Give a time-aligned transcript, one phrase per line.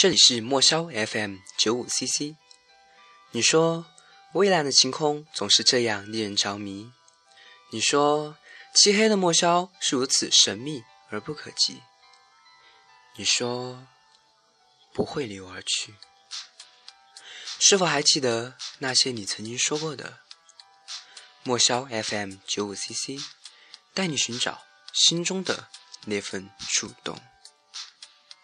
[0.00, 2.36] 这里是墨萧 FM 九五 CC。
[3.32, 3.84] 你说
[4.32, 6.92] 蔚蓝的晴空总是这样令人着迷。
[7.72, 8.36] 你说
[8.72, 11.82] 漆黑的墨萧是如此神秘而不可及。
[13.16, 13.88] 你说
[14.94, 15.96] 不会离我而去。
[17.58, 20.20] 是否还记得那些你曾经说过的？
[21.42, 23.20] 墨萧 FM 九五 CC，
[23.94, 24.62] 带你寻找
[24.92, 25.66] 心中的
[26.04, 27.20] 那份触动。